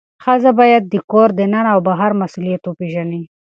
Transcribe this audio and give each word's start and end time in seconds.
ښځه 0.23 0.51
باید 0.59 0.83
د 0.87 0.95
کور 1.11 1.29
دننه 1.37 1.69
او 1.73 1.79
بهر 1.87 2.11
مسؤلیت 2.21 2.63
وپیژني. 2.65 3.23